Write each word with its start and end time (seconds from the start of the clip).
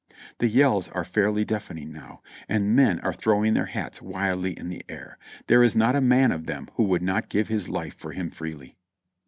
The 0.39 0.47
yells 0.47 0.89
are 0.89 1.03
fairly 1.05 1.45
deafening 1.45 1.91
now, 1.91 2.23
and 2.49 2.75
men 2.75 2.99
are 3.01 3.13
throwing 3.13 3.53
their 3.53 3.67
hats 3.67 4.01
wildly 4.01 4.57
in 4.57 4.69
the 4.69 4.81
air. 4.89 5.19
There 5.45 5.61
is 5.61 5.75
not 5.75 5.95
a 5.95 6.01
man 6.01 6.31
of 6.31 6.47
them 6.47 6.69
who 6.73 6.85
would 6.85 7.03
not 7.03 7.29
give 7.29 7.49
his 7.49 7.69
life 7.69 7.93
for 7.93 8.11
him 8.11 8.31
freely. 8.31 8.77